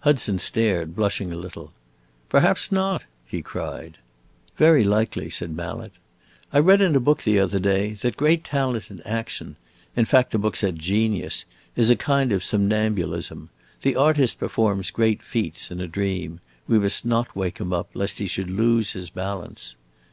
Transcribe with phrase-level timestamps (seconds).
[0.00, 1.72] Hudson stared, blushing a little.
[2.28, 3.98] "Perhaps not!" he cried.
[4.56, 5.92] "Very likely," said Mallet.
[6.52, 9.54] "I read in a book the other day that great talent in action
[9.94, 11.44] in fact the book said genius
[11.76, 13.48] is a kind of somnambulism.
[13.82, 16.40] The artist performs great feats, in a dream.
[16.66, 19.76] We must not wake him up, lest he should lose his balance."